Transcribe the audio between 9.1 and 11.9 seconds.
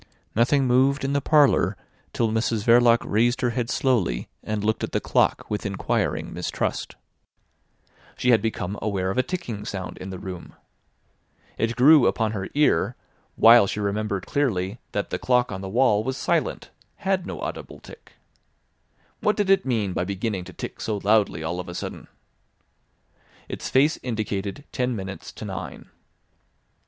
of a ticking sound in the room. It